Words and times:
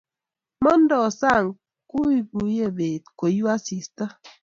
Mangdoi 0.63 1.09
sang' 1.19 1.51
kuikuie 1.91 2.67
beet 2.77 3.03
koyuu 3.19 3.51
asista 3.55 4.03